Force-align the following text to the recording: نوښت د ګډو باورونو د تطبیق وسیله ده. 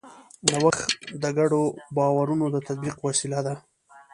نوښت 0.49 0.87
د 1.21 1.23
ګډو 1.37 1.63
باورونو 1.95 2.45
د 2.51 2.57
تطبیق 2.67 2.97
وسیله 3.07 3.39
ده. 3.47 3.53